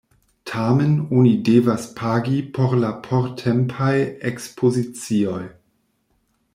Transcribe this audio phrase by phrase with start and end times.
[0.51, 3.93] Tamen oni devas pagi por la portempaj
[4.31, 5.41] ekspozicioj.